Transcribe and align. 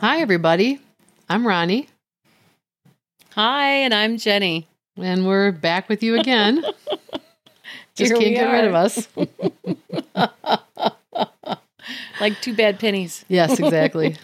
Hi, 0.00 0.20
everybody. 0.20 0.80
I'm 1.28 1.42
Ronni, 1.44 1.86
Hi, 3.34 3.70
and 3.70 3.92
I'm 3.92 4.16
Jennie. 4.16 4.66
and 4.96 5.26
we're 5.26 5.52
back 5.52 5.88
with 5.88 6.02
you 6.02 6.18
again. 6.18 6.56
Just 7.94 8.12
Here 8.12 8.20
can't 8.20 8.34
get 8.34 8.52
rid 8.52 8.64
of 8.64 8.74
us. 8.74 9.08
Like 12.20 12.40
two 12.40 12.52
bad 12.52 12.80
pennies. 12.80 13.24
Yes, 13.28 13.60
exactly. 13.60 14.16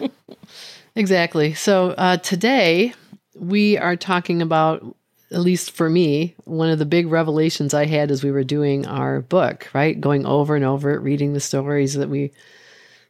exactly. 0.95 1.53
So 1.53 1.91
uh, 1.91 2.17
today 2.17 2.93
we 3.35 3.77
are 3.77 3.95
talking 3.95 4.41
about, 4.41 4.83
at 5.31 5.39
least 5.39 5.71
for 5.71 5.89
me, 5.89 6.35
one 6.43 6.69
of 6.69 6.77
the 6.79 6.85
big 6.85 7.07
revelations 7.07 7.73
I 7.73 7.85
had 7.85 8.11
as 8.11 8.23
we 8.23 8.31
were 8.31 8.43
doing 8.43 8.85
our 8.85 9.21
book, 9.21 9.69
right? 9.73 9.99
Going 9.99 10.25
over 10.25 10.55
and 10.55 10.65
over 10.65 10.91
it, 10.91 10.99
reading 10.99 11.33
the 11.33 11.39
stories 11.39 11.93
that 11.93 12.09
we 12.09 12.31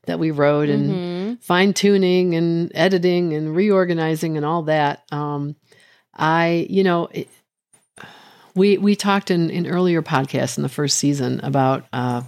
that 0.06 0.20
we 0.20 0.30
wrote 0.30 0.70
and 0.70 1.00
Mhm. 1.00 1.42
fine 1.42 1.74
tuning 1.74 2.36
and 2.36 2.72
editing 2.76 3.34
and 3.34 3.56
reorganizing 3.56 4.38
and 4.38 4.46
all 4.46 4.62
that. 4.64 5.02
Um, 5.12 5.56
I, 6.14 6.68
you 6.70 6.84
know, 6.84 7.08
it, 7.12 7.28
we 8.54 8.78
we 8.78 8.96
talked 8.96 9.32
in 9.32 9.50
in 9.50 9.66
earlier 9.66 10.04
podcasts 10.04 10.58
in 10.58 10.64
the 10.64 10.70
first 10.70 11.00
season 11.00 11.40
about 11.44 11.86
uh, 11.92 12.22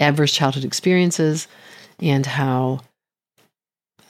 adverse 0.00 0.32
childhood 0.32 0.64
experiences 0.64 1.46
and 2.00 2.26
how 2.26 2.80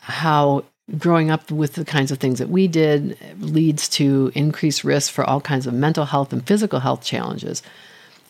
how 0.00 0.64
growing 0.98 1.30
up 1.30 1.50
with 1.50 1.74
the 1.74 1.84
kinds 1.84 2.10
of 2.10 2.18
things 2.18 2.38
that 2.38 2.50
we 2.50 2.68
did 2.68 3.16
leads 3.40 3.88
to 3.88 4.30
increased 4.34 4.84
risk 4.84 5.10
for 5.12 5.24
all 5.24 5.40
kinds 5.40 5.66
of 5.66 5.72
mental 5.72 6.04
health 6.04 6.32
and 6.32 6.46
physical 6.46 6.80
health 6.80 7.02
challenges. 7.02 7.62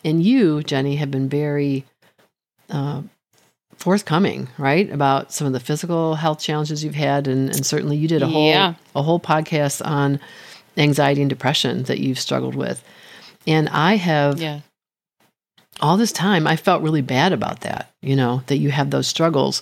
And 0.05 0.23
you, 0.23 0.63
Jennie, 0.63 0.95
have 0.95 1.11
been 1.11 1.27
very 1.27 1.83
uh, 2.69 3.01
forthcoming, 3.75 4.47
right, 4.57 4.89
about 4.89 5.33
some 5.33 5.47
of 5.47 5.53
the 5.53 5.59
physical 5.59 6.15
health 6.15 6.39
challenges 6.39 6.83
you've 6.83 6.95
had, 6.95 7.27
and, 7.27 7.49
and 7.49 7.65
certainly 7.65 7.97
you 7.97 8.07
did 8.07 8.21
a 8.21 8.27
whole 8.27 8.47
Yeah. 8.49 8.75
a 8.95 9.01
whole 9.01 9.19
podcast 9.19 9.85
on 9.85 10.19
anxiety 10.77 11.21
and 11.21 11.29
depression 11.29 11.83
that 11.83 11.99
you've 11.99 12.19
struggled 12.19 12.55
with. 12.55 12.83
And 13.47 13.67
I 13.69 13.95
have 13.97 14.39
Yeah. 14.39 14.61
All 15.81 15.97
this 15.97 16.11
time 16.11 16.47
I 16.47 16.55
felt 16.55 16.83
really 16.83 17.01
bad 17.01 17.33
about 17.33 17.61
that, 17.61 17.91
you 18.01 18.15
know, 18.15 18.43
that 18.47 18.57
you 18.57 18.71
have 18.71 18.89
those 18.89 19.07
struggles 19.07 19.61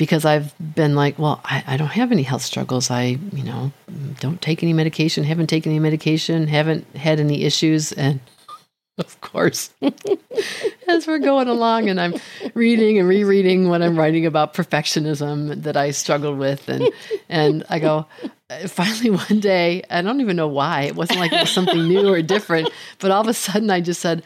because 0.00 0.24
I've 0.24 0.54
been 0.58 0.94
like, 0.94 1.18
well, 1.18 1.42
I, 1.44 1.62
I 1.66 1.76
don't 1.76 1.88
have 1.88 2.10
any 2.10 2.22
health 2.22 2.40
struggles. 2.40 2.90
I, 2.90 3.18
you 3.32 3.44
know, 3.44 3.70
don't 4.18 4.40
take 4.40 4.62
any 4.62 4.72
medication, 4.72 5.24
haven't 5.24 5.48
taken 5.48 5.72
any 5.72 5.78
medication, 5.78 6.46
haven't 6.46 6.86
had 6.96 7.20
any 7.20 7.44
issues. 7.44 7.92
And 7.92 8.20
of 8.98 9.20
course, 9.20 9.70
as 10.88 11.06
we're 11.06 11.18
going 11.18 11.48
along 11.48 11.90
and 11.90 12.00
I'm 12.00 12.14
reading 12.54 12.98
and 12.98 13.06
rereading 13.06 13.68
what 13.68 13.82
I'm 13.82 13.98
writing 13.98 14.24
about 14.24 14.54
perfectionism 14.54 15.64
that 15.64 15.76
I 15.76 15.90
struggled 15.90 16.38
with. 16.38 16.70
And, 16.70 16.88
and 17.28 17.64
I 17.68 17.78
go, 17.78 18.06
uh, 18.48 18.68
finally 18.68 19.10
one 19.10 19.40
day, 19.40 19.82
I 19.90 20.00
don't 20.00 20.22
even 20.22 20.36
know 20.36 20.48
why. 20.48 20.84
It 20.84 20.96
wasn't 20.96 21.20
like 21.20 21.32
it 21.32 21.40
was 21.42 21.50
something 21.50 21.86
new 21.86 22.08
or 22.08 22.22
different, 22.22 22.70
but 23.00 23.10
all 23.10 23.20
of 23.20 23.28
a 23.28 23.34
sudden 23.34 23.68
I 23.68 23.82
just 23.82 24.00
said, 24.00 24.22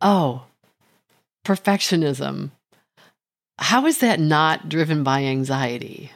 oh, 0.00 0.42
perfectionism. 1.46 2.50
How 3.58 3.86
is 3.86 3.98
that 3.98 4.18
not 4.18 4.68
driven 4.68 5.04
by 5.04 5.24
anxiety? 5.24 6.10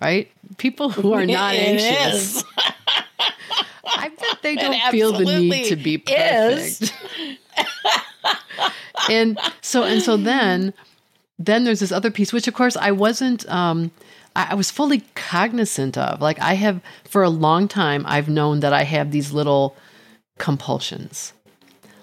Right? 0.00 0.30
People 0.56 0.90
who 0.90 1.12
are 1.12 1.26
not 1.38 1.54
It 1.54 1.80
anxious. 1.80 2.44
I 3.84 4.10
bet 4.10 4.42
they 4.42 4.54
don't 4.54 4.80
feel 4.92 5.12
the 5.12 5.24
need 5.24 5.64
to 5.66 5.76
be 5.76 5.98
perfect. 5.98 6.94
and 9.10 9.38
so 9.60 9.82
and 9.82 10.00
so 10.00 10.16
then 10.16 10.72
then 11.38 11.64
there's 11.64 11.80
this 11.80 11.92
other 11.92 12.10
piece, 12.10 12.32
which 12.32 12.46
of 12.46 12.54
course 12.54 12.76
I 12.76 12.92
wasn't 12.92 13.48
um 13.48 13.90
I, 14.36 14.48
I 14.50 14.54
was 14.54 14.70
fully 14.70 15.02
cognizant 15.16 15.98
of. 15.98 16.20
Like 16.20 16.40
I 16.40 16.54
have 16.54 16.80
for 17.08 17.24
a 17.24 17.30
long 17.30 17.66
time 17.66 18.04
I've 18.06 18.28
known 18.28 18.60
that 18.60 18.72
I 18.72 18.84
have 18.84 19.10
these 19.10 19.32
little 19.32 19.74
compulsions. 20.38 21.32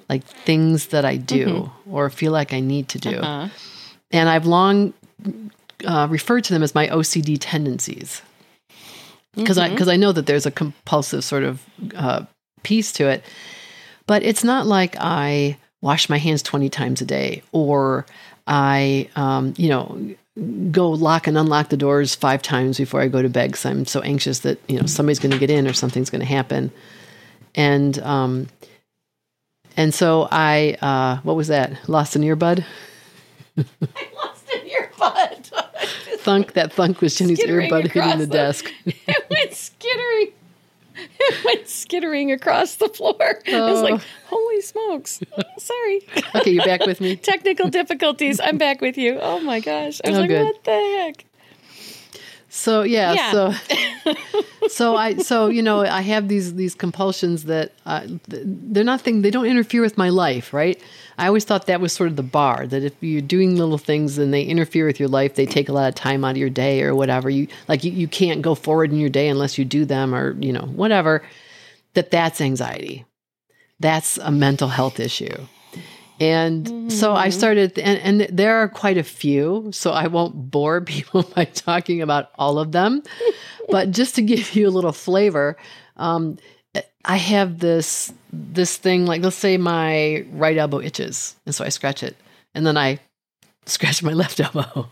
Like 0.09 0.23
things 0.23 0.87
that 0.87 1.03
I 1.03 1.17
do 1.17 1.71
or 1.89 2.09
feel 2.09 2.31
like 2.31 2.53
I 2.53 2.59
need 2.59 2.89
to 2.89 2.99
do. 2.99 3.17
Uh-huh. 3.17 3.49
And 4.11 4.29
I've 4.29 4.45
long 4.45 4.93
uh, 5.83 6.07
referred 6.09 6.43
to 6.45 6.53
them 6.53 6.63
as 6.63 6.75
my 6.75 6.87
OCD 6.87 7.37
tendencies. 7.39 8.21
Because 9.35 9.57
I 9.57 9.69
because 9.69 9.89
I 9.89 9.97
know 9.97 10.13
that 10.13 10.27
there's 10.27 10.45
a 10.45 10.51
compulsive 10.51 11.21
sort 11.21 11.43
of 11.43 11.61
uh, 11.93 12.23
piece 12.63 12.93
to 12.93 13.09
it, 13.09 13.21
but 14.07 14.23
it's 14.23 14.45
not 14.45 14.65
like 14.65 14.95
I 14.97 15.57
wash 15.81 16.07
my 16.07 16.17
hands 16.17 16.41
twenty 16.41 16.69
times 16.69 17.01
a 17.01 17.05
day 17.05 17.43
or 17.51 18.05
I 18.47 19.09
um, 19.17 19.53
you 19.57 19.67
know 19.67 20.15
go 20.71 20.89
lock 20.89 21.27
and 21.27 21.37
unlock 21.37 21.67
the 21.67 21.75
doors 21.77 22.15
five 22.15 22.41
times 22.41 22.77
before 22.77 23.01
I 23.01 23.09
go 23.09 23.21
to 23.21 23.29
bed 23.29 23.51
because 23.51 23.65
I'm 23.65 23.85
so 23.85 23.99
anxious 24.01 24.39
that 24.39 24.57
you 24.69 24.79
know 24.79 24.85
somebody's 24.85 25.19
going 25.19 25.31
to 25.33 25.39
get 25.39 25.49
in 25.49 25.67
or 25.67 25.73
something's 25.73 26.09
going 26.09 26.21
to 26.21 26.25
happen, 26.25 26.71
and 27.55 27.99
um, 27.99 28.47
and 29.77 29.93
so 29.93 30.27
I 30.31 30.77
uh, 30.81 31.17
what 31.23 31.35
was 31.35 31.47
that 31.49 31.87
lost 31.89 32.15
an 32.15 32.21
earbud 32.23 32.63
I 33.57 33.63
lost 34.15 34.49
an 34.53 34.61
earbud. 34.67 35.49
thunk 36.19 36.53
that 36.53 36.73
thunk 36.73 36.99
was 37.01 37.15
Jennie's 37.15 37.39
earbud 37.39 37.87
hitting 37.91 38.19
the 38.19 38.25
the- 38.25 38.27
desk. 38.27 38.71
it 38.85 39.25
went 39.29 39.53
skittering. 39.53 40.31
It 40.97 41.43
went 41.45 41.67
skittering 41.67 42.31
across 42.31 42.75
the 42.75 42.87
floor. 42.89 43.15
I 43.19 43.59
was 43.71 43.79
Oh. 43.79 43.83
like, 43.83 44.01
holy 44.27 44.61
smokes. 44.61 45.19
Sorry. 45.57 46.01
okay, 46.35 46.51
you're 46.51 46.63
back 46.65 46.85
with 46.85 47.01
me? 47.01 47.15
Technical 47.17 47.69
difficulties. 47.69 48.39
I'm 48.41 48.57
back 48.57 48.79
with 48.81 48.97
you. 48.97 49.19
Oh 49.21 49.39
my 49.41 49.59
gosh. 49.59 49.99
I 50.05 50.09
was 50.09 50.17
Oh, 50.17 50.21
like, 50.21 50.29
good. 50.29 50.43
what 50.45 50.63
the 50.63 50.71
heck? 50.71 51.25
So 52.55 52.83
yeah, 52.83 53.13
Yeah. 53.13 53.31
so 53.31 53.53
so 54.69 54.95
I 54.95 55.17
so 55.17 55.47
you 55.47 55.61
know 55.61 55.81
I 55.81 56.01
have 56.01 56.29
these 56.29 56.55
these 56.55 56.73
compulsions 56.73 57.43
that 57.43 57.73
uh, 57.85 58.07
they're 58.27 58.83
nothing. 58.83 59.21
They 59.21 59.29
don't 59.29 59.45
interfere 59.45 59.81
with 59.81 59.97
my 59.97 60.09
life, 60.09 60.53
right? 60.53 60.81
I 61.17 61.27
always 61.27 61.43
thought 61.43 61.65
that 61.67 61.81
was 61.81 61.91
sort 61.91 62.09
of 62.09 62.15
the 62.15 62.23
bar 62.23 62.65
that 62.67 62.83
if 62.83 62.93
you're 63.01 63.21
doing 63.21 63.57
little 63.57 63.77
things 63.77 64.17
and 64.17 64.33
they 64.33 64.43
interfere 64.43 64.85
with 64.85 64.99
your 64.99 65.09
life, 65.09 65.35
they 65.35 65.45
take 65.45 65.67
a 65.69 65.73
lot 65.73 65.89
of 65.89 65.95
time 65.95 66.23
out 66.23 66.31
of 66.31 66.37
your 66.37 66.49
day 66.49 66.81
or 66.81 66.95
whatever. 66.95 67.29
You 67.29 67.47
like 67.67 67.83
you, 67.83 67.91
you 67.91 68.07
can't 68.07 68.41
go 68.41 68.55
forward 68.55 68.91
in 68.91 68.99
your 68.99 69.09
day 69.09 69.27
unless 69.27 69.57
you 69.57 69.65
do 69.65 69.83
them 69.83 70.15
or 70.15 70.31
you 70.39 70.53
know 70.53 70.65
whatever. 70.65 71.23
That 71.93 72.09
that's 72.09 72.39
anxiety. 72.39 73.05
That's 73.81 74.17
a 74.17 74.31
mental 74.31 74.69
health 74.69 74.99
issue. 74.99 75.45
And 76.19 76.91
so 76.91 77.13
I 77.13 77.29
started, 77.29 77.77
and, 77.77 78.21
and 78.21 78.37
there 78.37 78.57
are 78.57 78.69
quite 78.69 78.97
a 78.97 79.03
few, 79.03 79.69
so 79.73 79.91
I 79.91 80.07
won't 80.07 80.49
bore 80.49 80.81
people 80.95 81.23
by 81.23 81.45
talking 81.45 82.01
about 82.01 82.29
all 82.37 82.57
of 82.59 82.71
them. 82.71 83.03
but 83.69 83.91
just 83.91 84.15
to 84.15 84.21
give 84.21 84.55
you 84.55 84.67
a 84.67 84.71
little 84.71 84.93
flavor, 84.93 85.57
um, 85.97 86.37
I 87.03 87.17
have 87.17 87.59
this 87.59 88.11
this 88.33 88.75
thing 88.75 89.05
like 89.05 89.21
let's 89.21 89.35
say 89.35 89.57
my 89.57 90.25
right 90.31 90.57
elbow 90.57 90.81
itches, 90.81 91.35
and 91.45 91.53
so 91.53 91.63
I 91.63 91.69
scratch 91.69 92.03
it, 92.03 92.15
and 92.53 92.65
then 92.65 92.77
I 92.77 92.99
scratch 93.65 94.01
my 94.01 94.13
left 94.23 94.39
elbow. 94.39 94.89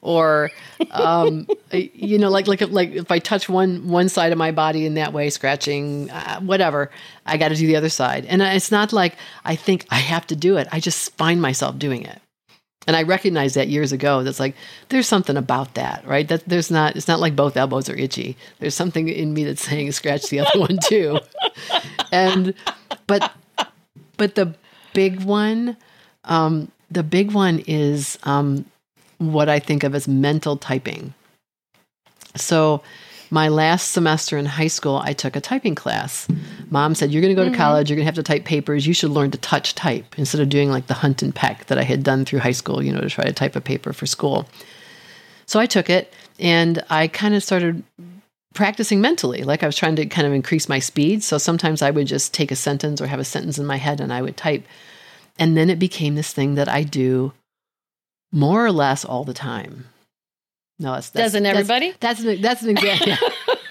Or 0.00 0.50
um, 0.92 1.46
you 1.72 2.18
know 2.18 2.30
like 2.30 2.46
like 2.46 2.60
like 2.60 2.90
if 2.92 3.10
I 3.10 3.18
touch 3.18 3.48
one 3.48 3.88
one 3.88 4.08
side 4.08 4.32
of 4.32 4.38
my 4.38 4.52
body 4.52 4.86
in 4.86 4.94
that 4.94 5.12
way 5.12 5.30
scratching 5.30 6.10
uh, 6.10 6.40
whatever 6.40 6.90
I 7.26 7.36
got 7.36 7.48
to 7.48 7.56
do 7.56 7.66
the 7.66 7.76
other 7.76 7.88
side. 7.88 8.24
And 8.26 8.42
it's 8.42 8.70
not 8.70 8.92
like 8.92 9.16
I 9.44 9.56
think 9.56 9.86
I 9.90 9.96
have 9.96 10.26
to 10.28 10.36
do 10.36 10.56
it. 10.56 10.68
I 10.72 10.80
just 10.80 11.16
find 11.16 11.40
myself 11.42 11.78
doing 11.78 12.02
it. 12.02 12.20
And 12.86 12.96
I 12.96 13.02
recognized 13.02 13.56
that 13.56 13.68
years 13.68 13.92
ago. 13.92 14.22
That's 14.22 14.40
like 14.40 14.54
there's 14.88 15.06
something 15.06 15.36
about 15.36 15.74
that 15.74 16.06
right? 16.06 16.26
That 16.26 16.48
there's 16.48 16.70
not 16.70 16.96
it's 16.96 17.08
not 17.08 17.20
like 17.20 17.36
both 17.36 17.56
elbows 17.56 17.88
are 17.90 17.96
itchy. 17.96 18.36
There's 18.60 18.74
something 18.74 19.08
in 19.08 19.34
me 19.34 19.44
that's 19.44 19.62
saying 19.66 19.92
scratch 19.92 20.28
the 20.28 20.40
other 20.40 20.58
one 20.60 20.78
too. 20.82 21.18
And 22.10 22.54
but 23.06 23.32
but 24.16 24.34
the 24.34 24.54
big 24.94 25.22
one 25.22 25.76
um 26.24 26.72
the 26.90 27.02
big 27.02 27.32
one 27.32 27.62
is 27.66 28.18
um 28.22 28.64
what 29.18 29.48
I 29.48 29.58
think 29.58 29.84
of 29.84 29.94
as 29.94 30.08
mental 30.08 30.56
typing. 30.56 31.14
So, 32.36 32.82
my 33.30 33.48
last 33.48 33.92
semester 33.92 34.38
in 34.38 34.46
high 34.46 34.68
school, 34.68 35.02
I 35.04 35.12
took 35.12 35.36
a 35.36 35.40
typing 35.40 35.74
class. 35.74 36.26
Mom 36.70 36.94
said, 36.94 37.10
You're 37.10 37.20
going 37.20 37.34
to 37.34 37.40
go 37.40 37.44
to 37.44 37.50
mm-hmm. 37.50 37.60
college, 37.60 37.90
you're 37.90 37.96
going 37.96 38.04
to 38.04 38.08
have 38.08 38.14
to 38.14 38.22
type 38.22 38.44
papers. 38.44 38.86
You 38.86 38.94
should 38.94 39.10
learn 39.10 39.30
to 39.32 39.38
touch 39.38 39.74
type 39.74 40.18
instead 40.18 40.40
of 40.40 40.48
doing 40.48 40.70
like 40.70 40.86
the 40.86 40.94
hunt 40.94 41.22
and 41.22 41.34
peck 41.34 41.66
that 41.66 41.78
I 41.78 41.82
had 41.82 42.02
done 42.02 42.24
through 42.24 42.38
high 42.38 42.52
school, 42.52 42.82
you 42.82 42.92
know, 42.92 43.00
to 43.00 43.10
try 43.10 43.24
to 43.24 43.32
type 43.32 43.56
a 43.56 43.60
paper 43.60 43.92
for 43.92 44.06
school. 44.06 44.48
So, 45.46 45.60
I 45.60 45.66
took 45.66 45.90
it 45.90 46.12
and 46.38 46.82
I 46.88 47.08
kind 47.08 47.34
of 47.34 47.42
started 47.42 47.82
practicing 48.54 49.00
mentally. 49.00 49.42
Like 49.42 49.62
I 49.62 49.66
was 49.66 49.76
trying 49.76 49.96
to 49.96 50.06
kind 50.06 50.26
of 50.26 50.32
increase 50.32 50.68
my 50.68 50.78
speed. 50.78 51.22
So, 51.22 51.36
sometimes 51.38 51.82
I 51.82 51.90
would 51.90 52.06
just 52.06 52.32
take 52.32 52.50
a 52.50 52.56
sentence 52.56 53.00
or 53.00 53.06
have 53.08 53.20
a 53.20 53.24
sentence 53.24 53.58
in 53.58 53.66
my 53.66 53.76
head 53.76 54.00
and 54.00 54.12
I 54.12 54.22
would 54.22 54.36
type. 54.36 54.64
And 55.38 55.56
then 55.56 55.70
it 55.70 55.78
became 55.78 56.14
this 56.14 56.32
thing 56.32 56.54
that 56.54 56.68
I 56.68 56.82
do 56.82 57.32
more 58.32 58.64
or 58.64 58.72
less 58.72 59.04
all 59.04 59.24
the 59.24 59.34
time. 59.34 59.86
No, 60.78 60.92
that's, 60.92 61.10
that's 61.10 61.26
Doesn't 61.32 61.42
that's- 61.42 61.60
everybody? 61.68 61.94
That's 62.00 62.20
an 62.22 62.40
that's 62.40 62.62
an 62.62 62.70
example. 62.70 63.16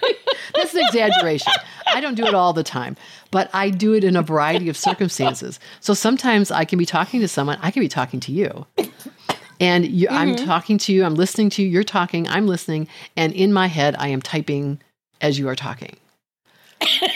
that's 0.56 0.74
an 0.74 0.82
exaggeration. 0.88 1.54
I 1.94 2.02
don't 2.02 2.16
do 2.16 2.26
it 2.26 2.34
all 2.34 2.52
the 2.54 2.64
time, 2.64 2.98
but 3.32 3.50
I 3.54 3.70
do 3.70 3.94
it 3.94 4.04
in 4.04 4.16
a 4.18 4.22
variety 4.22 4.68
of 4.70 4.76
circumstances. 4.78 5.60
So 5.80 5.94
sometimes 5.94 6.52
I 6.52 6.66
can 6.66 6.78
be 6.78 6.86
talking 6.86 7.22
to 7.22 7.28
someone. 7.28 7.58
I 7.62 7.72
can 7.72 7.80
be 7.82 7.88
talking 7.88 8.20
to 8.22 8.32
you. 8.32 8.66
And 9.60 9.86
you, 9.88 10.08
I'm 10.12 10.36
Mm-hmm. 10.36 10.46
talking 10.46 10.78
to 10.80 10.94
you, 10.94 11.04
I'm 11.04 11.16
listening 11.16 11.50
to 11.52 11.64
you, 11.64 11.70
you're 11.70 11.84
talking, 11.84 12.28
I'm 12.28 12.46
listening, 12.46 12.88
and 13.16 13.34
in 13.34 13.52
my 13.54 13.66
head, 13.68 13.96
I 13.98 14.10
am 14.10 14.22
typing 14.22 14.80
as 15.22 15.40
you 15.40 15.48
are 15.48 15.56
talking. 15.56 15.96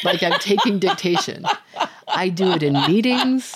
like 0.03 0.23
I'm 0.23 0.39
taking 0.39 0.79
dictation. 0.79 1.45
I 2.07 2.29
do 2.29 2.51
it 2.53 2.63
in 2.63 2.73
meetings. 2.87 3.55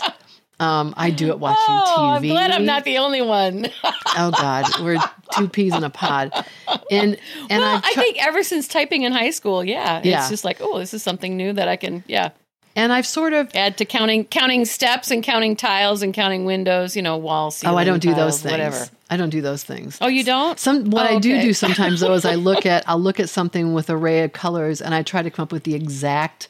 Um, 0.60 0.94
I 0.96 1.10
do 1.10 1.28
it 1.30 1.40
watching 1.40 1.64
oh, 1.68 1.96
TV. 1.98 2.16
I'm 2.16 2.22
glad 2.24 2.52
I'm 2.52 2.66
not 2.66 2.86
the 2.86 2.98
only 3.00 3.22
one. 3.22 3.68
Oh 4.18 4.32
God, 4.32 4.66
we're 4.82 4.98
two 5.34 5.50
peas 5.50 5.76
in 5.76 5.84
a 5.84 5.90
pod, 5.90 6.32
and 6.90 7.18
and 7.50 7.62
well, 7.62 7.76
I've 7.76 7.84
I 7.84 7.92
think 7.96 8.26
ever 8.26 8.44
since 8.44 8.66
typing 8.66 9.04
in 9.04 9.12
high 9.12 9.32
school, 9.32 9.62
yeah, 9.62 10.00
Yeah. 10.06 10.20
it's 10.22 10.30
just 10.30 10.46
like, 10.46 10.60
oh, 10.62 10.80
this 10.80 10.94
is 10.94 11.04
something 11.04 11.36
new 11.36 11.52
that 11.52 11.68
I 11.68 11.76
can, 11.76 12.06
yeah, 12.08 12.30
and 12.78 12.94
I've 12.94 13.06
sort 13.06 13.34
of 13.34 13.52
add 13.54 13.78
to 13.80 13.86
counting 13.86 14.24
counting 14.24 14.64
steps 14.64 15.12
and 15.12 15.22
counting 15.22 15.58
tiles 15.58 16.02
and 16.02 16.14
counting 16.14 16.46
windows, 16.46 16.96
you 16.96 17.02
know, 17.02 17.18
walls. 17.18 17.62
oh 17.66 17.76
I 17.76 17.84
don't 17.84 18.00
do 18.02 18.14
those 18.14 18.42
things. 18.42 18.52
Whatever. 18.52 18.86
I 19.10 19.18
don't 19.18 19.32
do 19.32 19.42
those 19.42 19.64
things. 19.66 19.98
Oh, 20.00 20.08
you 20.08 20.24
don't? 20.24 20.58
Some 20.58 20.90
what 20.92 21.12
Oh, 21.12 21.18
I 21.18 21.20
do 21.20 21.42
do 21.42 21.52
sometimes 21.54 22.00
though 22.00 22.14
is 22.14 22.24
I 22.24 22.36
look 22.36 22.66
at 22.76 22.88
I'll 22.88 22.98
look 22.98 23.20
at 23.20 23.28
something 23.28 23.74
with 23.74 23.90
array 23.90 24.24
of 24.24 24.32
colors 24.32 24.82
and 24.82 24.96
I 24.96 25.04
try 25.04 25.22
to 25.24 25.30
come 25.30 25.44
up 25.44 25.52
with 25.52 25.64
the 25.66 25.76
exact 25.76 26.48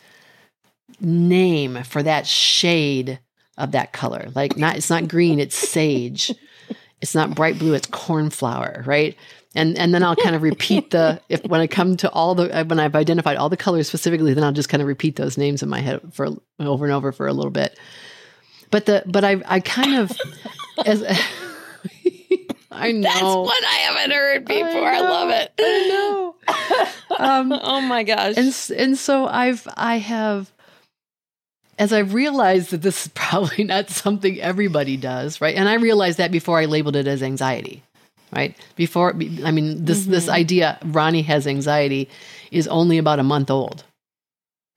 name 1.02 1.84
for 1.84 2.04
that 2.04 2.28
shade 2.28 3.20
of 3.58 3.72
that 3.72 3.94
color. 3.94 4.30
Like 4.36 4.58
not 4.58 4.76
it's 4.78 4.90
not 4.90 5.08
green, 5.08 5.40
it's 5.40 5.56
sage. 5.56 6.32
It's 7.02 7.14
not 7.14 7.36
bright 7.36 7.60
blue, 7.60 7.74
it's 7.74 7.88
cornflower, 7.88 8.84
right? 8.86 9.16
And 9.54 9.78
and 9.78 9.94
then 9.94 10.04
I'll 10.04 10.16
kind 10.16 10.36
of 10.36 10.42
repeat 10.42 10.92
the 10.92 11.22
if 11.30 11.44
when 11.46 11.62
I 11.62 11.68
come 11.68 11.96
to 11.98 12.10
all 12.12 12.36
the 12.36 12.66
when 12.68 12.80
I've 12.80 12.96
identified 12.96 13.38
all 13.38 13.50
the 13.50 13.58
colors 13.58 13.88
specifically, 13.88 14.34
then 14.34 14.44
I'll 14.44 14.52
just 14.52 14.70
kind 14.70 14.82
of 14.82 14.88
repeat 14.88 15.16
those 15.16 15.38
names 15.38 15.64
in 15.64 15.70
my 15.70 15.80
head 15.80 16.02
for 16.14 16.28
over 16.60 16.86
and 16.86 16.94
over 16.94 17.12
for 17.12 17.28
a 17.28 17.34
little 17.34 17.52
bit. 17.52 17.78
But 18.72 18.86
the 18.86 19.04
but 19.06 19.24
I 19.24 19.42
I 19.46 19.60
kind 19.60 19.96
of 19.96 20.12
as 20.86 21.04
I 22.72 22.92
know 22.92 23.02
That's 23.08 23.22
what 23.24 23.64
I 23.64 23.76
haven't 23.88 24.12
heard 24.12 24.46
before. 24.46 24.84
I, 24.84 25.00
love 25.00 25.30
it. 25.30 25.54
I 25.58 25.88
know. 25.88 26.36
um, 27.18 27.54
Oh 27.54 27.80
my 27.80 28.04
gosh. 28.04 28.34
and 28.36 28.54
and 28.78 28.98
so 28.98 29.28
I've 29.28 29.66
I 29.78 29.98
have 29.98 30.52
as 31.78 31.92
I've 31.94 32.14
realized 32.14 32.72
that 32.72 32.82
this 32.82 33.06
is 33.06 33.12
probably 33.16 33.64
not 33.64 33.90
something 33.90 34.40
everybody 34.40 34.98
does, 34.98 35.42
right? 35.42 35.56
And 35.56 35.68
I 35.70 35.76
realized 35.76 36.18
that 36.18 36.32
before 36.32 36.60
I 36.60 36.66
labeled 36.66 36.96
it 36.96 37.08
as 37.08 37.22
anxiety, 37.24 37.84
right? 38.34 38.56
Before 38.76 39.12
I 39.44 39.52
mean 39.52 39.86
this 39.86 40.06
this 40.06 40.30
idea 40.30 40.78
Ronni 40.84 41.24
has 41.26 41.48
anxiety 41.48 42.10
is 42.52 42.68
only 42.68 42.98
about 42.98 43.20
a 43.20 43.24
month 43.24 43.50
old. 43.52 43.84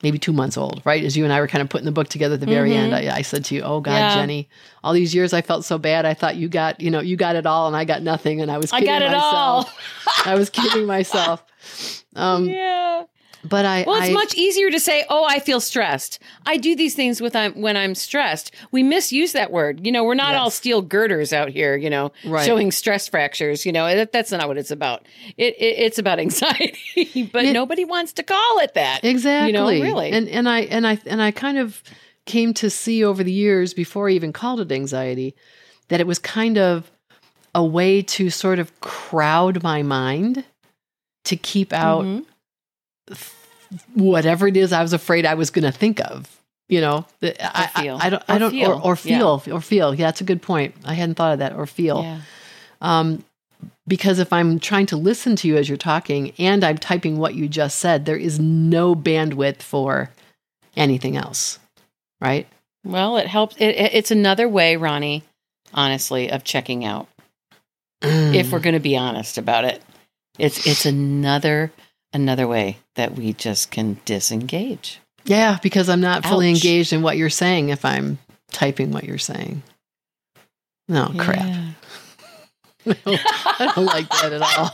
Maybe 0.00 0.16
two 0.20 0.32
months 0.32 0.56
old, 0.56 0.80
right? 0.84 1.02
As 1.02 1.16
you 1.16 1.24
and 1.24 1.32
I 1.32 1.40
were 1.40 1.48
kind 1.48 1.60
of 1.60 1.68
putting 1.68 1.84
the 1.84 1.90
book 1.90 2.06
together 2.08 2.34
at 2.34 2.40
the 2.40 2.46
very 2.46 2.72
end, 2.72 2.94
I, 2.94 3.16
I 3.16 3.22
said 3.22 3.44
to 3.46 3.56
you, 3.56 3.62
"Oh 3.62 3.80
God, 3.80 3.94
Yeah. 3.94 4.14
Jennie, 4.14 4.48
all 4.84 4.92
these 4.92 5.12
years 5.12 5.32
I 5.32 5.42
felt 5.42 5.64
so 5.64 5.76
bad. 5.76 6.06
I 6.06 6.14
thought 6.14 6.36
you 6.36 6.48
got, 6.48 6.80
you 6.80 6.88
know, 6.88 7.00
you 7.00 7.16
got 7.16 7.34
it 7.34 7.46
all, 7.46 7.66
and 7.66 7.74
I 7.76 7.84
got 7.84 8.02
nothing, 8.02 8.40
and 8.40 8.48
I 8.48 8.58
was 8.58 8.72
I 8.72 8.80
got 8.80 9.02
it 9.02 9.06
myself. 9.10 9.34
all. 9.34 9.70
I 10.32 10.36
was 10.36 10.50
kidding 10.50 10.86
myself. 10.96 11.42
Um, 12.14 12.44
yeah. 12.48 13.04
But 13.44 13.64
I, 13.64 13.84
Well, 13.86 13.96
it's 13.96 14.08
I- 14.10 14.12
much 14.12 14.34
easier 14.34 14.70
to 14.70 14.80
say, 14.80 15.04
"Oh, 15.08 15.24
I 15.28 15.38
feel 15.38 15.60
stressed." 15.60 16.18
I 16.46 16.56
do 16.56 16.74
these 16.74 16.94
things 16.94 17.20
with 17.20 17.36
I'm 17.36 17.52
when 17.60 17.76
I'm 17.76 17.94
stressed. 17.94 18.50
We 18.72 18.82
misuse 18.82 19.32
that 19.32 19.50
word. 19.52 19.84
You 19.86 19.92
know, 19.92 20.02
we're 20.04 20.14
not 20.14 20.34
all 20.34 20.50
steel 20.50 20.82
girders 20.82 21.32
out 21.32 21.48
here. 21.50 21.76
You 21.76 21.88
know, 21.90 22.12
Right. 22.24 22.44
showing 22.44 22.72
stress 22.72 23.06
fractures. 23.08 23.64
You 23.64 23.72
know, 23.72 23.86
that, 23.94 24.12
that's 24.12 24.32
not 24.32 24.48
what 24.48 24.58
it's 24.58 24.70
about. 24.70 25.06
It, 25.36 25.54
it 25.58 25.78
it's 25.78 25.98
about 25.98 26.18
anxiety, 26.18 27.28
but 27.32 27.44
It- 27.44 27.52
nobody 27.52 27.84
wants 27.84 28.12
to 28.14 28.22
call 28.22 28.58
it 28.60 28.74
that. 28.74 29.04
exactly. 29.04 29.48
You 29.48 29.52
know, 29.52 29.68
really. 29.68 30.10
And 30.10 30.28
and 30.28 30.48
I 30.48 30.60
and 30.62 30.86
I 30.86 30.98
and 31.06 31.22
I 31.22 31.30
kind 31.30 31.58
of 31.58 31.82
came 32.26 32.52
to 32.54 32.68
see 32.68 33.02
over 33.04 33.24
the 33.24 33.32
years 33.32 33.72
before 33.72 34.08
I 34.08 34.12
even 34.12 34.32
called 34.32 34.60
it 34.60 34.70
anxiety 34.72 35.34
that 35.88 36.00
it 36.00 36.06
was 36.06 36.18
kind 36.18 36.58
of 36.58 36.90
a 37.54 37.64
way 37.64 38.02
to 38.02 38.28
sort 38.28 38.58
of 38.58 38.78
crowd 38.80 39.62
my 39.62 39.82
mind 39.82 40.44
to 41.24 41.36
keep 41.36 41.72
out 41.72 42.04
Mhm. 42.04 42.24
Whatever 43.94 44.48
it 44.48 44.56
is 44.56 44.72
I 44.72 44.82
was 44.82 44.92
afraid 44.92 45.26
I 45.26 45.34
was 45.34 45.50
going 45.50 45.64
to 45.64 45.72
think 45.72 46.00
of. 46.00 46.34
You 46.70 46.82
know, 46.82 47.06
that 47.20 47.42
I, 47.42 47.70
I- 47.74 47.82
feel. 47.82 47.98
I, 48.00 48.10
don't, 48.10 48.22
Or 48.22 48.24
I 48.28 48.38
don't, 48.38 48.50
feel. 48.50 48.70
or, 48.72 48.82
or 48.92 48.96
feel, 48.96 49.42
or 49.50 49.60
feel. 49.62 49.94
Yeah, 49.94 50.06
that's 50.06 50.20
a 50.20 50.24
good 50.24 50.42
point. 50.42 50.74
I 50.84 50.92
hadn't 50.94 51.14
thought 51.14 51.32
of 51.32 51.38
that. 51.38 51.54
Or 51.54 51.66
feel. 51.66 52.02
Yeah. 52.02 52.20
Um, 52.82 53.24
because 53.86 54.18
if 54.18 54.32
I'm 54.34 54.60
trying 54.60 54.84
to 54.86 54.96
listen 54.98 55.34
to 55.36 55.48
you 55.48 55.56
as 55.56 55.66
you're 55.68 55.78
talking 55.78 56.32
and 56.38 56.62
I'm 56.62 56.76
typing 56.76 57.16
what 57.16 57.34
you 57.34 57.48
just 57.48 57.78
said, 57.78 58.04
there 58.04 58.16
is 58.18 58.38
no 58.38 58.94
bandwidth 58.94 59.62
for 59.62 60.10
anything 60.76 61.16
else, 61.16 61.58
right? 62.20 62.46
Well, 62.84 63.16
it 63.16 63.26
helps. 63.26 63.56
It, 63.56 63.68
it- 63.74 63.94
it's 63.94 64.10
another 64.10 64.46
way, 64.46 64.74
Ronni, 64.76 65.22
honestly, 65.72 66.30
of 66.30 66.44
checking 66.44 66.84
out. 66.84 67.08
If 68.02 68.52
we're 68.52 68.60
going 68.60 68.74
to 68.74 68.78
be 68.80 68.96
honest 68.96 69.38
about 69.38 69.64
it, 69.64 69.82
it's 70.38 70.66
it's 70.66 70.84
another 70.86 71.72
another 72.12 72.46
way 72.48 72.78
that 72.94 73.14
we 73.14 73.32
just 73.32 73.70
can 73.70 73.98
disengage. 74.04 75.00
yeah, 75.24 75.58
because 75.62 75.88
I'm 75.88 76.00
not 76.00 76.24
fully 76.24 76.48
engaged 76.48 76.92
in 76.92 77.02
what 77.02 77.16
you're 77.16 77.30
saying 77.30 77.68
if 77.70 77.84
I'm 77.84 78.18
typing 78.50 78.90
what 78.92 79.04
you're 79.04 79.18
saying. 79.18 79.62
No 80.88 81.10
Oh, 81.14 81.18
crap. 81.18 81.46
Yeah. 82.86 83.18
I 83.24 83.72
don't 83.74 83.84
like 83.84 84.08
that 84.08 84.32
at 84.32 84.40
all. 84.42 84.70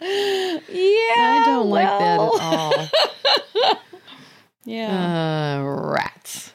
Yeah, 0.00 0.06
I 1.18 1.42
don't 1.44 1.68
like 1.68 1.86
that 1.86 2.20
at 2.20 2.40
all. 2.40 2.88
Yeah. 4.64 5.58
Uh, 5.60 5.64
rats. 5.92 6.52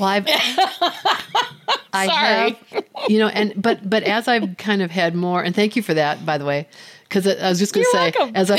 Well, 0.00 0.08
I've 0.08 0.24
I 1.92 2.06
Sorry. 2.06 2.52
have, 2.72 2.84
you 3.06 3.18
know, 3.18 3.28
and 3.28 3.52
but 3.60 3.88
but 3.88 4.02
as 4.04 4.28
I've 4.28 4.56
kind 4.56 4.80
of 4.80 4.90
had 4.90 5.14
more, 5.14 5.42
and 5.42 5.54
thank 5.54 5.76
you 5.76 5.82
for 5.82 5.92
that, 5.92 6.24
by 6.24 6.38
the 6.38 6.46
way, 6.46 6.66
because 7.14 7.40
I 7.40 7.48
was 7.48 7.58
just 7.58 7.72
going 7.72 7.84
to 7.84 7.90
say, 7.90 8.12
welcome. 8.16 8.34
as 8.34 8.50
I 8.50 8.58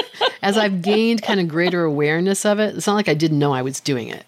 as 0.42 0.56
I've 0.56 0.82
gained 0.82 1.22
kind 1.22 1.40
of 1.40 1.48
greater 1.48 1.82
awareness 1.82 2.44
of 2.44 2.60
it, 2.60 2.76
it's 2.76 2.86
not 2.86 2.94
like 2.94 3.08
I 3.08 3.14
didn't 3.14 3.38
know 3.38 3.52
I 3.52 3.62
was 3.62 3.80
doing 3.80 4.08
it, 4.08 4.24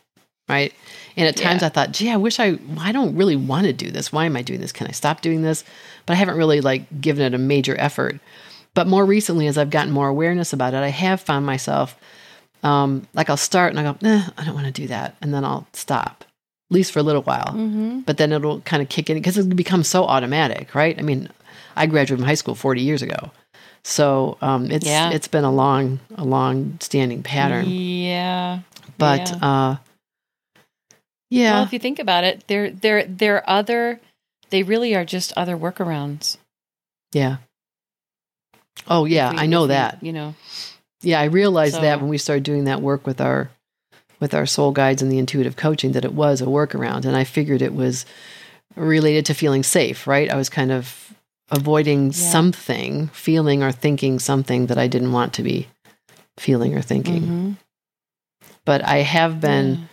right? 0.48 0.72
And 1.16 1.28
at 1.28 1.36
times 1.36 1.62
Yeah. 1.62 1.66
I 1.66 1.70
thought, 1.70 1.92
gee, 1.92 2.10
I 2.10 2.16
wish 2.16 2.40
I, 2.40 2.58
I 2.78 2.92
don't 2.92 3.16
really 3.16 3.36
want 3.36 3.66
to 3.66 3.72
do 3.72 3.90
this. 3.90 4.12
Why 4.12 4.24
am 4.24 4.36
I 4.36 4.42
doing 4.42 4.60
this? 4.60 4.72
Can 4.72 4.86
I 4.86 4.92
stop 4.92 5.20
doing 5.20 5.42
this? 5.42 5.64
But 6.06 6.14
I 6.14 6.16
haven't 6.16 6.36
really 6.36 6.60
like 6.60 7.00
given 7.00 7.24
it 7.24 7.34
a 7.34 7.38
major 7.38 7.76
effort. 7.78 8.18
But 8.74 8.86
more 8.86 9.04
recently, 9.04 9.46
as 9.46 9.58
I've 9.58 9.70
gotten 9.70 9.92
more 9.92 10.08
awareness 10.08 10.52
about 10.52 10.74
it, 10.74 10.78
I 10.78 10.88
have 10.88 11.20
found 11.20 11.46
myself 11.46 11.98
um, 12.62 13.06
like 13.14 13.30
I'll 13.30 13.36
start 13.36 13.70
and 13.72 13.80
I 13.80 13.92
go, 13.92 13.98
eh, 14.06 14.28
I 14.36 14.44
don't 14.44 14.54
want 14.54 14.66
to 14.66 14.72
do 14.72 14.88
that, 14.88 15.14
and 15.22 15.32
then 15.32 15.44
I'll 15.44 15.66
stop, 15.72 16.24
at 16.70 16.74
least 16.74 16.90
for 16.92 16.98
a 16.98 17.02
little 17.04 17.22
while. 17.22 17.46
Mm-hmm. 17.54 18.00
But 18.00 18.18
then 18.18 18.32
it'll 18.32 18.60
kind 18.62 18.82
of 18.82 18.88
kick 18.88 19.08
in 19.10 19.16
because 19.16 19.38
it 19.38 19.54
becomes 19.54 19.86
so 19.86 20.04
automatic, 20.04 20.74
right? 20.74 20.98
I 20.98 21.02
mean, 21.02 21.28
I 21.76 21.86
graduated 21.86 22.18
from 22.18 22.26
high 22.26 22.34
school 22.34 22.56
40 22.56 22.80
years 22.82 23.02
ago, 23.02 23.30
so 23.84 24.36
um, 24.40 24.70
it's 24.70 24.86
Yeah. 24.86 25.10
it's 25.10 25.28
been 25.28 25.44
a 25.44 25.52
long, 25.52 26.00
a 26.16 26.24
long 26.24 26.78
standing 26.80 27.22
pattern. 27.22 27.66
Yeah. 27.68 28.60
But 28.98 29.30
yeah. 29.30 29.36
uh, 29.46 29.76
yeah, 31.30 31.52
Well, 31.54 31.64
if 31.64 31.72
you 31.72 31.78
think 31.78 31.98
about 31.98 32.24
it, 32.24 32.44
they're 32.46 32.70
they're 32.70 33.04
they're 33.04 33.48
other. 33.48 34.00
They 34.50 34.62
really 34.62 34.94
are 34.94 35.04
just 35.04 35.32
other 35.36 35.56
workarounds. 35.56 36.36
yeah. 37.12 37.36
Oh 38.86 39.04
yeah, 39.04 39.32
we- 39.32 39.38
I 39.38 39.46
know 39.46 39.62
we, 39.62 39.68
that. 39.68 40.02
You 40.02 40.12
know. 40.12 40.34
Yeah, 41.02 41.20
I 41.20 41.24
realized 41.24 41.74
So- 41.74 41.80
that 41.82 42.00
when 42.00 42.08
we 42.08 42.18
started 42.18 42.44
doing 42.44 42.64
that 42.64 42.80
work 42.80 43.06
with 43.06 43.20
our 43.20 43.50
with 44.20 44.34
our 44.34 44.46
soul 44.46 44.72
guides 44.72 45.00
and 45.02 45.12
the 45.12 45.18
intuitive 45.18 45.54
coaching 45.56 45.92
that 45.92 46.04
it 46.04 46.12
was 46.12 46.40
a 46.40 46.46
workaround 46.46 47.04
and 47.04 47.16
I 47.16 47.22
figured 47.24 47.62
it 47.62 47.72
was 47.74 48.04
related 48.74 49.26
to 49.26 49.34
feeling 49.34 49.62
safe, 49.62 50.06
right? 50.08 50.28
I 50.30 50.36
was 50.36 50.48
kind 50.48 50.72
of 50.72 51.14
avoiding 51.50 52.06
Yeah. 52.06 52.12
something, 52.12 53.08
feeling 53.08 53.62
or 53.62 53.72
thinking 53.72 54.18
something 54.18 54.66
that 54.66 54.78
I 54.78 54.86
didn't 54.86 55.12
want 55.12 55.32
to 55.34 55.42
be 55.42 55.68
feeling 56.36 56.76
or 56.76 56.82
thinking. 56.82 57.22
Mhm. 57.22 57.56
But 58.64 58.84
I 58.84 58.98
have 58.98 59.40
been 59.40 59.88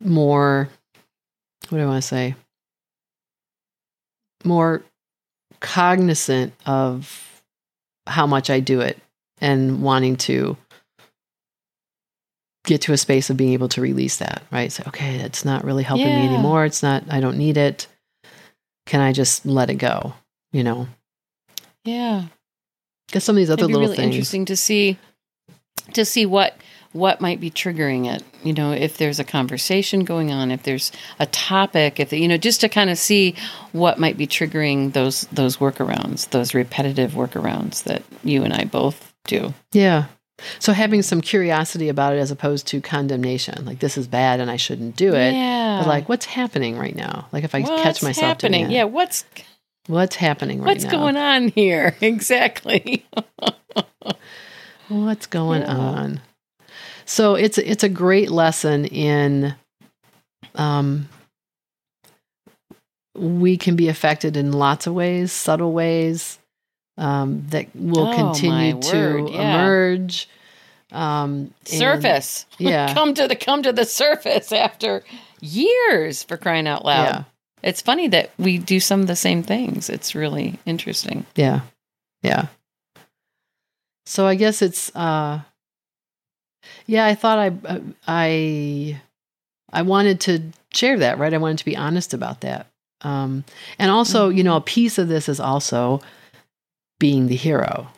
more 0.00 0.68
what 1.70 1.78
do 1.78 1.84
I 1.84 1.86
want 1.86 2.02
to 2.02 2.06
say? 2.08 2.34
More 4.44 4.82
cognizant 5.60 6.52
of 6.66 7.42
how 8.06 8.26
much 8.26 8.50
I 8.50 8.60
do 8.60 8.80
it 8.80 8.98
and 9.40 9.82
wanting 9.82 10.16
to 10.16 10.58
get 12.66 12.82
to 12.82 12.92
a 12.92 12.98
space 12.98 13.30
of 13.30 13.36
being 13.36 13.52
able 13.52 13.68
to 13.70 13.80
release 13.80 14.18
that, 14.18 14.42
right? 14.50 14.70
So, 14.70 14.84
okay, 14.88 15.16
it's 15.16 15.44
not 15.44 15.64
really 15.64 15.82
helping 15.82 16.14
me 16.14 16.24
anymore. 16.26 16.64
It's 16.64 16.82
not, 16.82 17.04
I 17.10 17.20
don't 17.20 17.38
need 17.38 17.56
it. 17.56 17.86
Can 18.86 19.00
I 19.00 19.12
just 19.12 19.46
let 19.46 19.70
it 19.70 19.74
go? 19.76 20.14
You 20.54 20.62
know, 20.64 20.86
Yeah. 21.84 22.24
because 23.08 23.24
some 23.24 23.36
of 23.36 23.38
these 23.38 23.50
other 23.50 23.60
It'd 23.64 23.68
be 23.68 23.72
little 23.74 23.88
really 23.88 23.96
things. 23.96 24.14
interesting 24.14 24.44
to 24.46 24.56
see 24.56 24.98
to 25.92 26.04
see 26.04 26.24
what 26.26 26.56
what 26.92 27.20
might 27.20 27.40
be 27.40 27.50
triggering 27.50 28.06
it. 28.06 28.22
You 28.44 28.52
know, 28.52 28.70
if 28.70 28.96
there's 28.98 29.18
a 29.18 29.24
conversation 29.24 30.04
going 30.04 30.30
on, 30.30 30.52
if 30.52 30.62
there's 30.62 30.92
a 31.18 31.26
topic, 31.26 31.98
if 31.98 32.12
you 32.12 32.28
know, 32.28 32.36
just 32.36 32.60
to 32.60 32.68
kind 32.68 32.88
of 32.88 32.96
see 32.98 33.34
what 33.72 33.98
might 33.98 34.16
be 34.16 34.28
triggering 34.28 34.92
those 34.92 35.22
those 35.32 35.56
workarounds, 35.56 36.30
those 36.30 36.54
repetitive 36.54 37.12
workarounds 37.12 37.82
that 37.82 38.02
you 38.22 38.44
and 38.44 38.52
I 38.54 38.64
both 38.64 39.12
do. 39.26 39.52
Yeah. 39.72 40.04
So 40.60 40.72
having 40.72 41.02
some 41.02 41.20
curiosity 41.20 41.88
about 41.88 42.14
it 42.14 42.18
as 42.18 42.30
opposed 42.30 42.66
to 42.68 42.80
condemnation, 42.80 43.64
like 43.64 43.80
this 43.80 43.96
is 43.98 44.06
bad 44.06 44.38
and 44.40 44.50
I 44.50 44.56
shouldn't 44.56 44.94
do 44.96 45.14
it. 45.14 45.32
Yeah. 45.34 45.80
But 45.80 45.88
like, 45.88 46.08
what's 46.08 46.26
happening 46.26 46.76
right 46.78 46.94
now? 46.94 47.26
Like 47.32 47.42
if 47.44 47.54
I 47.54 47.60
what's 47.60 47.82
catch 47.82 48.02
myself 48.04 48.26
happening? 48.26 48.62
doing 48.62 48.70
it, 48.72 48.74
Yeah, 48.74 48.84
what's 48.84 49.24
what's 49.86 50.16
happening 50.16 50.58
right 50.60 50.66
what's 50.68 50.84
now? 50.84 50.90
going 50.90 51.16
on 51.16 51.48
here? 51.48 51.96
Exactly. 52.00 53.04
What's 54.88 55.26
going 55.26 55.62
Yeah. 55.62 55.76
on? 55.76 56.20
So 57.06 57.34
it's 57.34 57.58
it's 57.58 57.84
a 57.84 57.88
great 57.88 58.30
lesson 58.30 58.84
in 58.86 59.54
um 60.54 61.08
we 63.16 63.56
can 63.56 63.76
be 63.76 63.88
affected 63.88 64.36
in 64.36 64.52
lots 64.52 64.86
of 64.86 64.94
ways, 64.94 65.30
subtle 65.32 65.72
ways 65.72 66.38
um, 66.98 67.44
that 67.48 67.68
will 67.74 68.08
Oh, 68.08 68.14
continue 68.14 68.80
to 68.82 69.28
yeah. 69.32 69.62
emerge. 69.64 70.28
Um, 70.92 71.30
and- 71.30 71.52
surface. 71.66 72.46
yeah. 72.58 72.92
come 72.94 73.14
to 73.14 73.26
the 73.28 73.36
come 73.36 73.62
to 73.62 73.72
the 73.72 73.84
surface 73.84 74.52
after 74.52 75.02
years 75.40 76.22
for 76.22 76.36
crying 76.36 76.66
out 76.68 76.84
loud. 76.84 77.24
It's 77.64 77.80
funny 77.80 78.08
that 78.08 78.30
we 78.38 78.58
do 78.58 78.78
some 78.78 79.00
of 79.00 79.06
the 79.06 79.16
same 79.16 79.42
things. 79.42 79.88
It's 79.88 80.14
really 80.14 80.58
interesting. 80.66 81.24
Yeah. 81.34 81.60
Yeah. 82.22 82.46
So 84.06 84.26
I 84.26 84.34
guess 84.34 84.60
it's 84.62 84.94
uh 84.94 85.40
yeah, 86.86 87.06
I 87.06 87.14
thought 87.14 87.38
I 87.38 87.80
I 88.06 89.00
I 89.72 89.82
wanted 89.82 90.20
to 90.20 90.42
share 90.72 90.98
that, 90.98 91.18
right? 91.18 91.32
I 91.32 91.38
wanted 91.38 91.58
to 91.58 91.64
be 91.64 91.76
honest 91.76 92.12
about 92.14 92.42
that. 92.42 92.66
Um 93.00 93.44
and 93.78 93.90
also, 93.90 94.28
you 94.28 94.44
know, 94.44 94.56
a 94.56 94.60
piece 94.60 94.98
of 94.98 95.08
this 95.08 95.28
is 95.28 95.40
also 95.40 96.00
being 96.98 97.26
the 97.28 97.36
hero. 97.36 97.88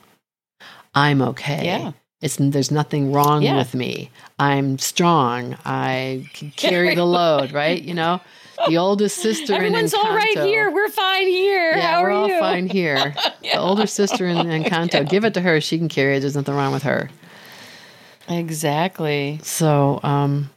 I'm 0.95 1.21
okay. 1.23 1.65
Yeah. 1.67 1.93
It's 2.23 2.37
there's 2.37 2.71
nothing 2.71 3.13
wrong 3.13 3.43
Yeah. 3.43 3.57
with 3.57 3.75
me. 3.75 4.11
I'm 4.39 4.79
strong. 4.79 5.57
I 5.65 6.29
can 6.35 6.53
carry 6.53 6.95
the 6.95 7.05
load, 7.19 7.53
right? 7.53 7.83
You 7.83 7.95
know, 7.95 8.21
the 8.69 8.79
oldest 8.79 9.17
sister 9.19 9.55
Everyone's 9.55 9.93
in 9.93 10.01
all 10.01 10.15
right 10.15 10.39
here. 10.39 10.71
We're 10.71 10.89
fine 10.89 11.27
here. 11.29 11.73
Yeah, 11.77 11.93
How 11.97 12.03
we're 12.03 12.11
all 12.11 12.29
you? 12.29 12.39
fine 12.39 12.69
here. 12.69 13.15
The 13.43 13.59
older 13.59 13.87
sister 13.87 14.27
in 14.27 14.37
Encanto, 14.47 15.09
give 15.09 15.25
it 15.25 15.35
to 15.35 15.41
her. 15.41 15.61
She 15.61 15.79
can 15.79 15.89
carry 15.89 16.17
it. 16.17 16.21
There's 16.21 16.35
nothing 16.37 16.55
wrong 16.55 16.73
with 16.73 16.83
her. 16.83 17.09
Exactly. 18.29 19.39
So, 19.43 20.01
um, 20.03 20.51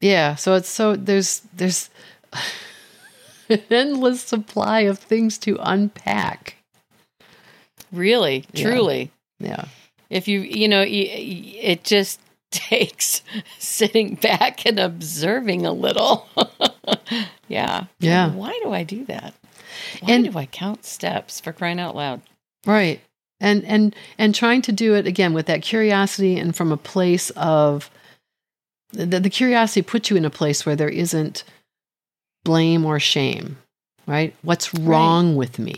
yeah. 0.00 0.34
So 0.34 0.54
it's 0.54 0.68
so 0.68 0.96
there's 0.96 1.40
there's 1.54 1.88
an 3.48 3.62
endless 3.70 4.22
supply 4.22 4.80
of 4.80 4.98
things 4.98 5.38
to 5.38 5.56
unpack. 5.60 6.56
Really, 7.92 8.44
Yeah. 8.52 8.62
truly. 8.64 9.10
Yeah. 9.38 9.64
If 10.10 10.26
you, 10.28 10.40
you 10.40 10.66
know, 10.68 10.84
it 10.86 11.84
just 11.84 12.20
takes 12.50 13.22
sitting 13.58 14.16
back 14.16 14.66
and 14.66 14.78
observing 14.80 15.64
a 15.64 15.72
little. 15.72 16.26
yeah. 17.48 17.84
Yeah. 17.98 18.30
Why 18.32 18.58
do 18.62 18.72
I 18.72 18.82
do 18.84 19.04
that? 19.06 19.34
Why 20.00 20.12
And- 20.14 20.24
do 20.32 20.38
I 20.38 20.46
count 20.46 20.84
steps 20.84 21.40
for 21.40 21.52
crying 21.52 21.80
out 21.80 21.94
loud? 21.96 22.20
Right. 22.66 23.00
And 23.40 23.64
and 23.64 23.96
and 24.18 24.34
trying 24.34 24.60
to 24.62 24.72
do 24.72 24.94
it 24.94 25.06
again 25.06 25.32
with 25.32 25.46
that 25.46 25.62
curiosity 25.62 26.38
and 26.38 26.54
from 26.54 26.72
a 26.72 26.76
place 26.76 27.30
of 27.30 27.90
the, 28.92 29.06
the 29.18 29.30
curiosity 29.30 29.80
puts 29.82 30.10
you 30.10 30.16
in 30.16 30.24
a 30.26 30.30
place 30.30 30.66
where 30.66 30.76
there 30.76 30.88
isn't 30.90 31.44
blame 32.44 32.84
or 32.84 33.00
shame, 33.00 33.56
right? 34.06 34.34
What's 34.42 34.74
wrong 34.74 35.36
with 35.36 35.58
me? 35.58 35.76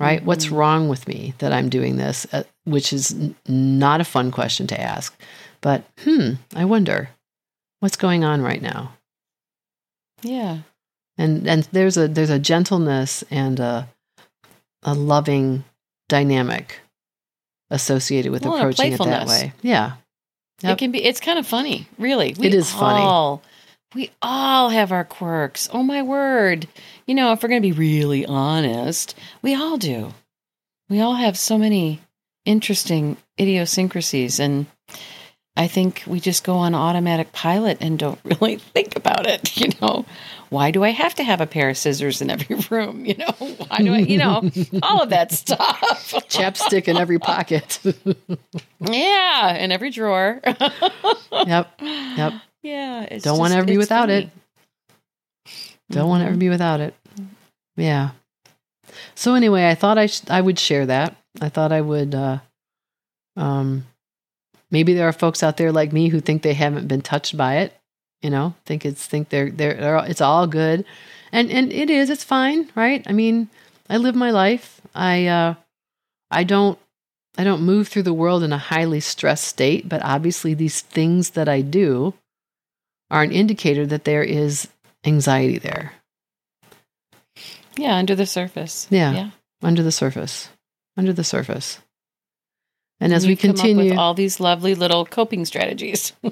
Right? 0.00 0.22
What's 0.24 0.46
Mhm. 0.46 0.56
wrong 0.56 0.88
with 0.88 1.08
me 1.08 1.34
that 1.38 1.52
I'm 1.52 1.68
doing 1.68 1.96
this? 1.96 2.26
Uh, 2.32 2.44
which 2.64 2.92
is 2.92 3.12
n- 3.12 3.34
not 3.48 4.00
a 4.00 4.04
fun 4.04 4.30
question 4.30 4.66
to 4.68 4.80
ask. 4.80 5.18
But 5.60 5.84
hmm, 6.04 6.32
I 6.54 6.64
wonder 6.66 7.08
what's 7.80 7.96
going 7.96 8.24
on 8.24 8.42
right 8.42 8.62
now. 8.62 8.92
Yeah. 10.22 10.58
and 11.16 11.46
and 11.48 11.68
there's 11.72 11.96
a 11.96 12.08
there's 12.08 12.30
a 12.30 12.38
gentleness 12.38 13.24
and 13.30 13.58
a 13.60 13.88
a 14.82 14.94
loving 14.94 15.64
dynamic 16.08 16.80
associated 17.70 18.32
with 18.32 18.44
Well, 18.44 18.56
approaching 18.56 18.92
it 18.92 18.98
that 18.98 19.26
way. 19.26 19.52
Yeah, 19.62 19.92
Yep. 20.62 20.72
It 20.72 20.78
can 20.78 20.90
be. 20.90 21.04
It's 21.04 21.20
kind 21.20 21.38
of 21.38 21.46
funny, 21.46 21.86
really. 21.98 22.34
We 22.36 22.48
It 22.48 22.54
is 22.54 22.72
funny. 22.72 23.40
We 23.94 24.10
all 24.20 24.68
have 24.68 24.92
our 24.92 25.04
quirks. 25.04 25.68
Oh 25.72 25.82
my 25.82 26.02
word! 26.02 26.66
You 27.06 27.14
know, 27.14 27.32
if 27.32 27.42
we're 27.42 27.48
going 27.48 27.62
to 27.62 27.68
be 27.68 27.78
really 27.78 28.26
honest, 28.26 29.14
we 29.40 29.54
all 29.54 29.78
do. 29.78 30.12
We 30.90 31.00
all 31.00 31.14
have 31.14 31.38
so 31.38 31.56
many 31.56 32.00
interesting 32.44 33.16
idiosyncrasies, 33.40 34.40
and 34.40 34.66
I 35.58 35.66
think 35.66 36.04
we 36.06 36.20
just 36.20 36.44
go 36.44 36.54
on 36.54 36.72
automatic 36.74 37.32
pilot 37.32 37.78
and 37.80 37.98
don't 37.98 38.20
really 38.24 38.56
think 38.56 38.96
about 38.96 39.26
it. 39.26 39.56
You 39.58 39.72
know, 39.82 40.06
why 40.50 40.70
do 40.70 40.84
I 40.84 40.90
have 40.90 41.14
to 41.16 41.24
have 41.24 41.40
a 41.40 41.46
pair 41.46 41.68
of 41.68 41.76
scissors 41.76 42.22
in 42.22 42.30
every 42.30 42.56
room? 42.70 43.04
You 43.04 43.16
know, 43.16 43.32
why 43.66 43.78
do 43.78 43.92
I? 43.92 43.98
You 43.98 44.18
know, 44.18 44.50
all 44.82 45.02
of 45.02 45.10
that 45.10 45.32
stuff. 45.32 45.80
chapstick 46.28 46.86
in 46.86 46.96
every 46.96 47.18
pocket. 47.18 47.80
yeah, 48.80 49.56
in 49.56 49.72
every 49.72 49.90
drawer. 49.90 50.40
yep, 50.44 51.70
yep. 51.80 52.32
Yeah, 52.62 53.02
it's 53.10 53.24
Don't 53.24 53.38
want 53.38 53.52
to 53.52 53.58
ever 53.58 53.66
be 53.66 53.78
without 53.78 54.10
it. 54.10 54.30
Don't 55.90 56.08
want 56.08 56.22
to 56.22 56.28
ever 56.28 56.36
be 56.36 56.48
without 56.48 56.80
it. 56.80 56.94
Yeah. 57.76 58.10
So 59.16 59.34
anyway, 59.34 59.68
I 59.68 59.74
thought 59.74 59.98
I 59.98 60.06
sh- 60.06 60.22
I 60.30 60.40
would 60.40 60.58
share 60.58 60.86
that. 60.86 61.16
I 61.40 61.48
thought 61.48 61.72
I 61.72 61.80
would. 61.80 62.14
Uh, 62.14 62.38
um, 63.36 63.84
maybe 64.70 64.94
there 64.94 65.08
are 65.08 65.12
folks 65.12 65.42
out 65.42 65.56
there 65.56 65.72
like 65.72 65.92
me 65.92 66.08
who 66.08 66.20
think 66.20 66.42
they 66.42 66.54
haven't 66.54 66.88
been 66.88 67.02
touched 67.02 67.36
by 67.36 67.58
it. 67.58 67.74
You 68.22 68.30
know, 68.30 68.54
think 68.66 68.84
it's 68.84 69.06
think 69.06 69.28
they're 69.28 69.50
they're, 69.50 69.74
they're 69.74 70.04
it's 70.06 70.20
all 70.20 70.46
good, 70.46 70.84
and 71.30 71.50
and 71.50 71.72
it 71.72 71.88
is. 71.90 72.10
It's 72.10 72.24
fine, 72.24 72.68
right? 72.74 73.04
I 73.06 73.12
mean, 73.12 73.48
I 73.88 73.98
live 73.98 74.16
my 74.16 74.30
life. 74.32 74.80
I 74.94 75.26
uh, 75.26 75.54
I 76.30 76.42
don't 76.44 76.78
I 77.36 77.44
don't 77.44 77.62
move 77.62 77.86
through 77.86 78.02
the 78.02 78.12
world 78.12 78.42
in 78.42 78.52
a 78.52 78.58
highly 78.58 78.98
stressed 78.98 79.44
state, 79.44 79.88
but 79.88 80.02
obviously 80.04 80.54
these 80.54 80.80
things 80.80 81.30
that 81.30 81.48
I 81.48 81.60
do 81.60 82.14
are 83.10 83.22
an 83.22 83.30
indicator 83.30 83.86
that 83.86 84.04
there 84.04 84.24
is 84.24 84.66
anxiety 85.04 85.58
there 85.58 85.92
Yeah, 87.76 87.94
under 87.94 88.16
the 88.16 88.26
surface. 88.26 88.88
Yeah. 88.90 89.12
yeah. 89.12 89.30
under 89.62 89.84
the 89.84 89.92
surface, 89.92 90.48
under 90.96 91.12
the 91.12 91.24
surface. 91.24 91.78
And 93.00 93.12
as 93.12 93.24
You 93.24 93.30
we 93.32 93.36
come 93.36 93.50
up 93.50 93.56
continue, 93.56 93.90
with 93.90 93.98
all 93.98 94.14
these 94.14 94.40
lovely 94.40 94.74
little 94.74 95.04
coping 95.06 95.44
strategies. 95.44 96.12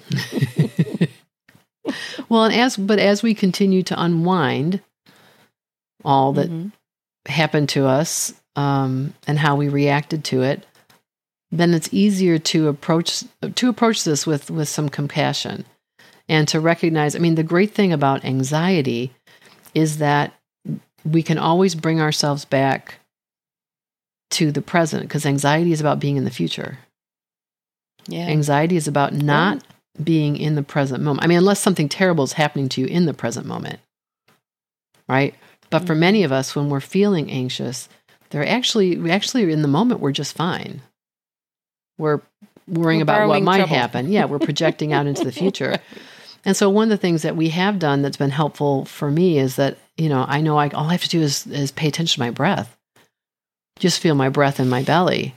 well, 2.28 2.44
and 2.44 2.54
as 2.54 2.76
but 2.76 2.98
as 2.98 3.22
we 3.22 3.34
continue 3.34 3.82
to 3.84 4.00
unwind 4.00 4.80
all 6.04 6.32
that 6.34 6.50
Mhm. 6.50 6.72
happened 7.26 7.68
to 7.70 7.86
us 7.86 8.32
um, 8.56 9.14
and 9.26 9.38
how 9.38 9.54
we 9.56 9.68
reacted 9.68 10.24
to 10.24 10.42
it, 10.42 10.66
then 11.52 11.72
it's 11.74 11.88
easier 11.92 12.38
to 12.38 12.68
approach 12.68 13.22
to 13.54 13.68
approach 13.68 14.04
this 14.04 14.26
with 14.26 14.50
with 14.50 14.68
some 14.68 14.88
compassion 14.88 15.64
and 16.28 16.48
to 16.48 16.58
recognize. 16.58 17.14
I 17.14 17.20
mean, 17.20 17.36
the 17.36 17.42
great 17.44 17.72
thing 17.72 17.92
about 17.92 18.24
anxiety 18.24 19.12
is 19.74 19.98
that 19.98 20.32
we 21.04 21.22
can 21.22 21.38
always 21.38 21.76
bring 21.76 22.00
ourselves 22.00 22.44
back 22.44 22.96
to 24.30 24.52
the 24.52 24.62
present 24.62 25.02
because 25.02 25.26
anxiety 25.26 25.72
is 25.72 25.80
about 25.80 26.00
being 26.00 26.16
in 26.16 26.24
the 26.24 26.30
future. 26.30 26.78
Yeah. 28.08 28.26
Anxiety 28.26 28.76
is 28.76 28.88
about 28.88 29.12
not 29.12 29.64
being 30.02 30.36
in 30.36 30.54
the 30.54 30.62
present 30.62 31.02
moment. 31.02 31.24
I 31.24 31.26
mean, 31.28 31.38
unless 31.38 31.60
something 31.60 31.88
terrible 31.88 32.24
is 32.24 32.34
happening 32.34 32.68
to 32.70 32.80
you 32.80 32.86
in 32.86 33.06
the 33.06 33.14
present 33.14 33.46
moment, 33.46 33.80
right? 35.08 35.34
But 35.70 35.86
for 35.86 35.94
mm. 35.94 36.00
many 36.00 36.22
of 36.22 36.32
us, 36.32 36.54
when 36.54 36.68
we're 36.68 36.80
feeling 36.80 37.30
anxious, 37.30 37.88
they're 38.30 38.46
actually 38.46 38.96
we 38.96 39.10
actually 39.10 39.52
in 39.52 39.62
the 39.62 39.68
moment 39.68 40.00
we're 40.00 40.12
just 40.12 40.36
fine. 40.36 40.82
We're 41.98 42.20
worrying 42.68 43.00
We're 43.00 43.04
about 43.04 43.28
what 43.28 43.42
might 43.42 43.58
trouble. 43.58 43.74
happen. 43.74 44.10
Yeah, 44.10 44.26
we're 44.26 44.38
projecting 44.38 44.92
out 44.92 45.06
into 45.06 45.24
the 45.24 45.32
future. 45.42 45.76
And 46.44 46.56
so 46.56 46.70
one 46.70 46.84
of 46.84 46.90
the 46.90 46.96
things 46.96 47.22
that 47.22 47.36
we 47.36 47.48
have 47.50 47.78
done 47.78 48.02
that's 48.02 48.16
been 48.16 48.30
helpful 48.30 48.84
for 48.84 49.10
me 49.10 49.38
is 49.38 49.56
that, 49.56 49.78
you 49.96 50.08
know, 50.08 50.24
I 50.28 50.40
know 50.40 50.58
I 50.58 50.68
all 50.68 50.88
I 50.88 50.92
have 50.92 51.02
to 51.02 51.08
do 51.08 51.22
is 51.22 51.46
is 51.46 51.72
pay 51.72 51.88
attention 51.88 52.20
to 52.20 52.26
my 52.26 52.30
breath. 52.30 52.76
Just 53.78 54.00
feel 54.00 54.14
my 54.14 54.28
breath 54.28 54.58
in 54.58 54.68
my 54.68 54.82
belly. 54.82 55.34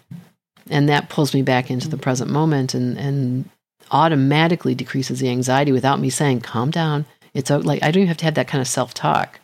And 0.69 0.87
that 0.87 1.09
pulls 1.09 1.33
me 1.33 1.41
back 1.41 1.69
into 1.69 1.87
the 1.89 1.97
mm. 1.97 2.01
present 2.01 2.29
moment 2.29 2.73
and 2.73 2.97
and 2.97 3.49
automatically 3.91 4.75
decreases 4.75 5.19
the 5.19 5.29
anxiety 5.29 5.71
without 5.71 5.99
me 5.99 6.09
saying, 6.09 6.41
calm 6.41 6.69
down. 6.69 7.05
It's 7.33 7.49
like 7.49 7.81
I 7.83 7.91
don't 7.91 8.01
even 8.01 8.07
have 8.07 8.17
to 8.17 8.25
have 8.25 8.35
that 8.35 8.47
kind 8.47 8.61
of 8.61 8.67
self-talk. 8.67 9.39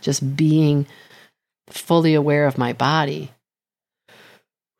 Just 0.00 0.36
being 0.36 0.86
fully 1.68 2.14
aware 2.14 2.46
of 2.46 2.58
my 2.58 2.72
body. 2.72 3.30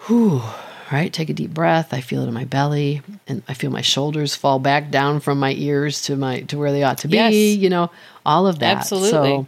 Whew, 0.06 0.42
right, 0.90 1.12
take 1.12 1.30
a 1.30 1.34
deep 1.34 1.54
breath. 1.54 1.94
I 1.94 2.00
feel 2.00 2.22
it 2.22 2.28
in 2.28 2.34
my 2.34 2.44
belly 2.44 3.02
and 3.26 3.42
I 3.48 3.54
feel 3.54 3.70
my 3.70 3.82
shoulders 3.82 4.34
fall 4.34 4.58
back 4.58 4.90
down 4.90 5.20
from 5.20 5.38
my 5.38 5.52
ears 5.52 6.02
to 6.02 6.16
my 6.16 6.40
to 6.42 6.58
where 6.58 6.72
they 6.72 6.82
ought 6.82 6.98
to 6.98 7.08
be, 7.08 7.16
Yes. 7.16 7.34
you 7.58 7.70
know, 7.70 7.90
all 8.26 8.46
of 8.46 8.58
that. 8.58 8.78
Absolutely. 8.78 9.10
So 9.10 9.46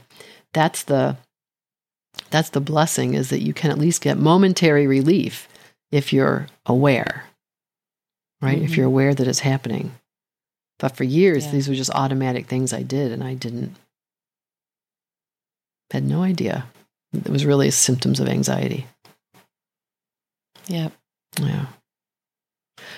that's 0.52 0.85
the 0.85 1.16
that's 2.31 2.50
the 2.50 2.61
blessing 2.61 3.14
is 3.14 3.31
that 3.31 3.43
you 3.43 3.52
can 3.54 3.71
at 3.71 3.78
least 3.78 4.00
get 4.02 4.19
momentary 4.19 4.87
relief 4.87 5.49
if 5.93 6.12
you're 6.12 6.47
aware. 6.66 7.25
Right? 8.40 8.61
If 8.61 8.73
Mhm. 8.73 8.76
you're 8.76 8.87
aware 8.87 9.14
that 9.14 9.26
it's 9.28 9.38
happening. 9.40 9.93
But 10.78 10.97
for 10.97 11.04
years 11.04 11.45
Yeah. 11.47 11.52
these 11.52 11.69
were 11.69 11.75
just 11.75 11.90
automatic 11.90 12.47
things 12.47 12.73
I 12.73 12.83
did 12.83 13.12
and 13.12 13.23
I 13.23 13.35
didn't 13.35 13.76
had 15.90 16.04
no 16.04 16.23
idea. 16.23 16.66
It 17.12 17.28
was 17.28 17.45
really 17.45 17.71
symptoms 17.71 18.19
of 18.19 18.28
anxiety. 18.28 18.87
Yep. 20.66 20.93
Yeah. 21.40 21.66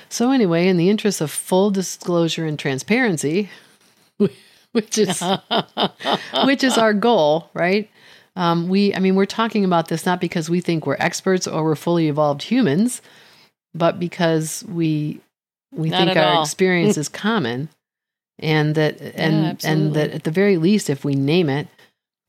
So 0.08 0.30
anyway, 0.30 0.68
in 0.68 0.76
the 0.78 0.88
interest 0.88 1.20
of 1.20 1.30
full 1.30 1.70
disclosure 1.70 2.46
and 2.46 2.58
transparency, 2.58 3.50
which 4.72 4.96
is 4.98 5.22
which 6.44 6.64
is 6.64 6.78
our 6.78 6.94
goal, 6.94 7.50
right? 7.52 7.90
Um, 8.36 8.68
we, 8.68 8.94
I 8.94 8.98
mean, 8.98 9.14
we're 9.14 9.26
talking 9.26 9.64
about 9.64 9.88
this 9.88 10.04
not 10.06 10.20
because 10.20 10.50
we 10.50 10.60
think 10.60 10.86
we're 10.86 10.96
experts 10.98 11.46
or 11.46 11.64
we're 11.64 11.74
fully 11.74 12.08
evolved 12.08 12.42
humans, 12.42 13.00
but 13.74 13.98
because 13.98 14.64
we 14.68 15.20
we 15.72 15.88
Not 15.88 16.04
think 16.06 16.16
our 16.16 16.34
all. 16.36 16.42
experience 16.42 16.96
is 17.02 17.08
common, 17.08 17.68
and 18.38 18.74
that 18.74 19.00
and 19.00 19.64
and 19.64 19.94
that 19.94 20.10
at 20.10 20.24
the 20.24 20.30
very 20.30 20.58
least, 20.58 20.90
if 20.90 21.04
we 21.04 21.14
name 21.14 21.48
it 21.48 21.68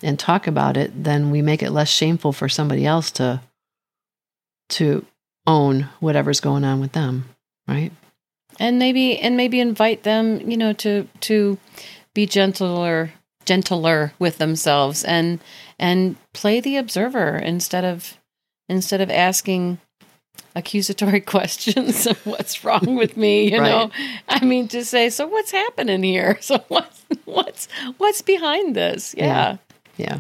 and 0.02 0.18
talk 0.18 0.48
about 0.48 0.78
it, 0.78 1.04
then 1.04 1.30
we 1.32 1.42
make 1.42 1.62
it 1.62 1.72
less 1.72 1.90
shameful 1.90 2.32
for 2.32 2.48
somebody 2.48 2.86
else 2.86 3.12
to 3.12 3.42
to 4.70 5.06
own 5.46 5.90
whatever's 6.00 6.40
going 6.40 6.64
on 6.64 6.80
with 6.80 6.94
them, 6.94 7.26
right? 7.68 7.92
and 8.60 8.80
maybe 8.80 9.18
and 9.20 9.38
maybe 9.38 9.60
invite 9.60 10.04
them, 10.04 10.50
you 10.50 10.58
know, 10.58 10.74
to 10.74 11.08
to 11.22 11.58
be 12.14 12.26
gentler 12.26 13.12
gentler 13.48 14.14
with 14.20 14.38
themselves 14.38 15.04
and 15.04 15.40
and 15.80 16.16
play 16.34 16.60
the 16.60 16.76
observer 16.78 17.38
instead 17.38 17.84
of 17.86 18.18
instead 18.70 19.02
of 19.02 19.10
asking 19.10 19.80
accusatory 20.56 21.22
questions 21.36 22.06
of 22.06 22.24
what's 22.26 22.64
wrong 22.64 22.96
with 22.96 23.16
me 23.18 23.52
you 23.52 23.60
know? 23.60 23.90
I 24.28 24.44
mean 24.44 24.68
to 24.70 24.84
say 24.84 25.10
so 25.10 25.26
what's 25.28 25.52
happening 25.52 26.04
here? 26.04 26.38
So 26.42 26.64
what's 26.68 27.06
what's 27.26 27.68
what's 27.98 28.22
behind 28.22 28.76
this? 28.76 29.16
Yeah, 29.18 29.58
Yeah. 29.98 30.20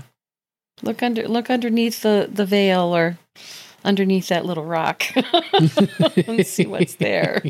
look 0.81 1.03
under 1.03 1.27
look 1.27 1.49
underneath 1.49 2.01
the 2.01 2.29
the 2.31 2.45
veil 2.45 2.95
or 2.95 3.17
underneath 3.83 4.27
that 4.29 4.45
little 4.45 4.65
rock 4.65 5.03
and 6.27 6.45
see 6.45 6.65
what's 6.65 6.95
there. 6.95 7.41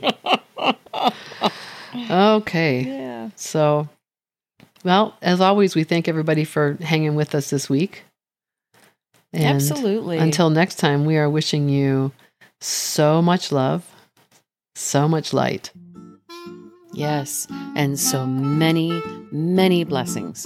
Okay. 2.12 2.82
yeah. 2.82 3.30
So, 3.36 3.88
well, 4.88 5.18
as 5.22 5.42
always, 5.42 5.76
we 5.76 5.84
thank 5.84 6.08
everybody 6.08 6.46
for 6.46 6.78
hanging 6.80 7.16
with 7.16 7.36
us 7.36 7.50
this 7.50 7.70
week. 7.70 8.06
And 9.34 9.44
absolutely 9.44 10.18
Until 10.18 10.50
next 10.50 10.76
time, 10.76 11.04
we 11.04 11.18
are 11.18 11.30
wishing 11.30 11.68
you 11.68 12.14
so 12.62 13.22
much 13.22 13.52
love, 13.52 13.86
so 14.76 15.10
much 15.10 15.34
light. 15.34 15.72
Yes, 16.94 17.48
and 17.76 18.00
so 18.00 18.26
many, 18.26 19.02
many 19.30 19.84
blessings. 19.84 20.46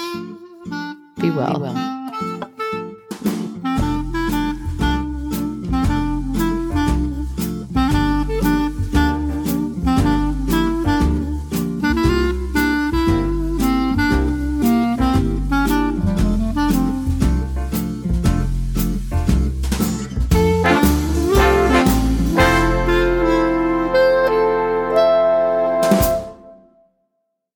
Be 1.19 1.29
well. 1.29 1.53
Be 1.53 1.59
well. 1.61 2.00